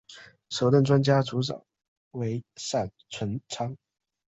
[0.49, 1.63] 首任专家组组长
[2.09, 3.77] 为闪淳昌。